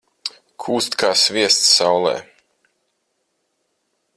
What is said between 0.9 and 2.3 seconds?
kā sviests saulē.